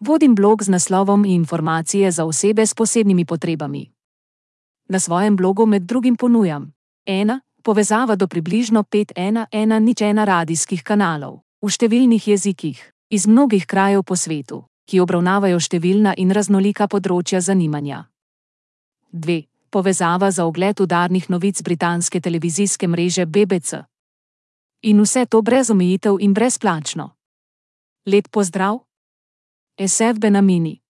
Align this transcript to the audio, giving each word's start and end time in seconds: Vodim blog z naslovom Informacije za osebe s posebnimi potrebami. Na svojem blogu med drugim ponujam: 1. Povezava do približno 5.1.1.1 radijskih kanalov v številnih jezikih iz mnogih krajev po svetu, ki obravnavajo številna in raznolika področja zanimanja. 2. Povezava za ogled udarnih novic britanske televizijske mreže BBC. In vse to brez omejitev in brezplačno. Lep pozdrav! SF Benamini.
Vodim 0.00 0.34
blog 0.34 0.62
z 0.62 0.68
naslovom 0.68 1.24
Informacije 1.24 2.10
za 2.10 2.24
osebe 2.24 2.66
s 2.66 2.74
posebnimi 2.74 3.24
potrebami. 3.24 3.92
Na 4.88 5.00
svojem 5.00 5.36
blogu 5.36 5.66
med 5.66 5.82
drugim 5.82 6.16
ponujam: 6.16 6.72
1. 7.06 7.40
Povezava 7.62 8.16
do 8.16 8.26
približno 8.26 8.82
5.1.1.1 8.82 10.24
radijskih 10.24 10.82
kanalov 10.82 11.40
v 11.62 11.68
številnih 11.68 12.28
jezikih 12.28 12.92
iz 13.10 13.26
mnogih 13.26 13.66
krajev 13.66 14.02
po 14.02 14.16
svetu, 14.16 14.64
ki 14.86 15.00
obravnavajo 15.00 15.58
številna 15.58 16.14
in 16.16 16.30
raznolika 16.30 16.86
področja 16.86 17.40
zanimanja. 17.40 18.04
2. 19.12 19.42
Povezava 19.70 20.30
za 20.30 20.44
ogled 20.44 20.80
udarnih 20.80 21.30
novic 21.30 21.62
britanske 21.62 22.20
televizijske 22.20 22.86
mreže 22.86 23.26
BBC. 23.26 23.82
In 24.82 25.00
vse 25.00 25.26
to 25.26 25.42
brez 25.42 25.70
omejitev 25.70 26.20
in 26.20 26.34
brezplačno. 26.34 27.10
Lep 28.06 28.28
pozdrav! 28.30 28.85
SF 29.78 30.18
Benamini. 30.18 30.85